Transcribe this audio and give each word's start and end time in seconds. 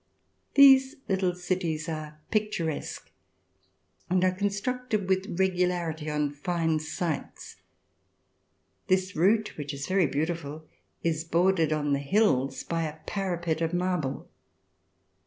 These 0.55 0.95
little 1.07 1.35
cities 1.35 1.87
are 1.87 2.19
pictur 2.31 2.71
esque, 2.71 3.11
and 4.09 4.23
are 4.25 4.31
constructed 4.31 5.07
with 5.07 5.39
regularity 5.39 6.09
on 6.09 6.31
fine 6.31 6.79
sites. 6.79 7.57
This 8.87 9.15
route 9.15 9.59
which 9.59 9.75
is 9.75 9.85
very 9.85 10.07
beautiful 10.07 10.65
is 11.03 11.23
bordered 11.23 11.71
on 11.71 11.85
all 11.89 11.93
the 11.93 11.99
hills 11.99 12.63
by 12.63 12.81
a 12.85 12.97
parapet 13.05 13.61
of 13.61 13.75
marble. 13.75 14.27